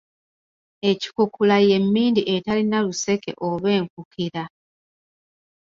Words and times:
Ekikukula 0.89 1.55
y’emmindi 1.67 2.21
etalina 2.35 2.77
luseke 2.85 3.31
oba 3.47 3.67
enkukira. 3.77 4.43